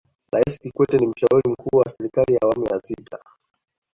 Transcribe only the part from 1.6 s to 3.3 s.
wa serikali ya awamu ya sita